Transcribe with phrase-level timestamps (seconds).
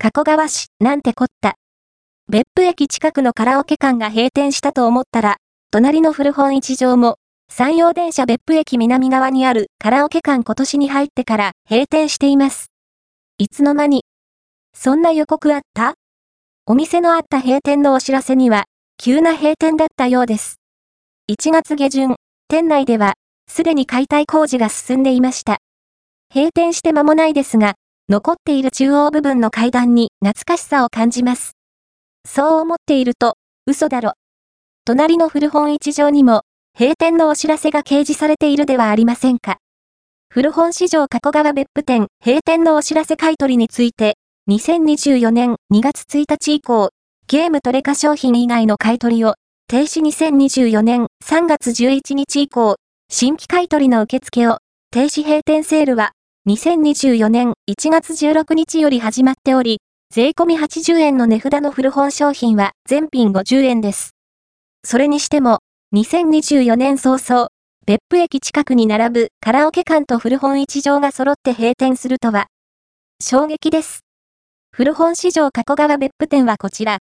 [0.00, 1.56] 加古川市、なんてこった。
[2.28, 5.38] 別府駅近くのカラオケ館が閉店したと思ったら、
[5.72, 7.16] 隣の古本市場も、
[7.50, 12.70] 山陽電車別府駅南側にあるカラオケ館今年に入ってから閉店しています。
[13.38, 14.04] いつの間に。
[14.72, 15.94] そんな予告あった？
[16.66, 18.66] お店のあった閉店のお知らせには、
[18.98, 20.60] 急な閉店だったようです。
[21.28, 22.14] 1月下旬、
[22.46, 23.14] 店内では、
[23.48, 25.58] すでに解体工事が進んでいました。
[26.32, 27.74] 閉店して間もないですが、
[28.10, 31.52] 残っている中央部分の階段に懐かしさを感じます。
[32.26, 33.34] そう思っていると、
[33.66, 34.12] 嘘だろ。
[34.86, 36.40] 隣の古本市場にも、
[36.78, 39.58] 閉店のお知らせが掲示されているではありませんか。
[40.30, 44.14] 古本市場加古川別府店閉店のお知らせ買取について、
[44.48, 46.88] 2024年2月1日以降、
[47.26, 49.34] ゲームトレカ商品以外の買取を、
[49.68, 52.76] 停止2024年3月11日以降、
[53.10, 56.12] 新規買取の受付を、停止閉店セールは、
[56.48, 64.12] 2024年1月16日より始まっており、税込み80円の値札の古本商品は全品50円です。
[64.82, 65.58] それにしても、
[65.94, 67.48] 2024年早々、
[67.84, 72.46] 別府駅近くに並ぶカラオケ館と古本市場が揃って閉店するとは、
[73.22, 74.00] 衝撃です。
[74.72, 76.96] 古本市場加古川別府店はこちら、